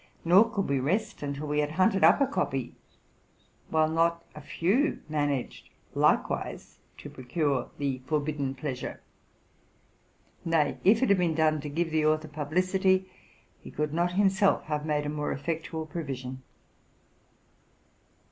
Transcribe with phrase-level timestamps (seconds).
[0.25, 2.73] Nor could we rest until we had hunted up a copy,
[3.69, 8.99] while not a few managed likewise to procure the forbidden pleasure.
[10.43, 13.11] Nay, if it had been done to give the author publicity,
[13.59, 16.41] he could not himself have made a more effectual provision.